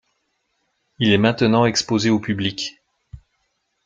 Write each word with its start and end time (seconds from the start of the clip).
Il 0.97 1.11
est 1.11 1.19
maintenant 1.19 1.65
exposé 1.67 2.09
au 2.09 2.19
public. 2.19 2.81